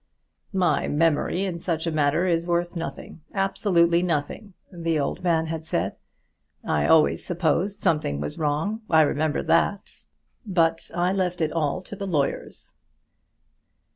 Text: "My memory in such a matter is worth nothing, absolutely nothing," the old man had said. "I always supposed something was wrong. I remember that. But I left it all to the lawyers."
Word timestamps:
"My 0.55 0.87
memory 0.87 1.43
in 1.45 1.59
such 1.59 1.85
a 1.85 1.91
matter 1.91 2.25
is 2.25 2.47
worth 2.47 2.75
nothing, 2.75 3.21
absolutely 3.35 4.01
nothing," 4.01 4.55
the 4.73 4.99
old 4.99 5.23
man 5.23 5.45
had 5.45 5.63
said. 5.63 5.95
"I 6.63 6.87
always 6.87 7.23
supposed 7.23 7.83
something 7.83 8.19
was 8.19 8.39
wrong. 8.39 8.81
I 8.89 9.01
remember 9.03 9.43
that. 9.43 10.05
But 10.43 10.89
I 10.95 11.13
left 11.13 11.39
it 11.39 11.51
all 11.51 11.83
to 11.83 11.95
the 11.95 12.07
lawyers." 12.07 12.73